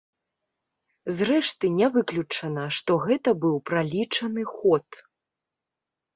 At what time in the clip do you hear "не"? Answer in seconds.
1.81-1.87